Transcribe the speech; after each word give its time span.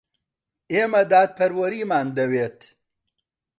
ئێمە 0.71 1.01
دادپەروەریمان 1.11 2.07
دەوێت. 2.17 2.59